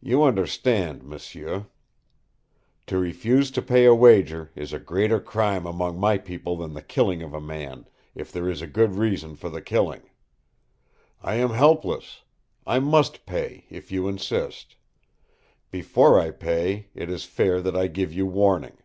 [0.00, 1.66] You understand, m'sieu.
[2.86, 6.80] To refuse to pay a wager is a greater crime among my people than the
[6.80, 10.00] killing of a man, if there is a good reason for the killing.
[11.20, 12.22] I am helpless.
[12.66, 14.76] I must pay, if you insist.
[15.70, 18.78] Before I pay it is fair that I give you warning."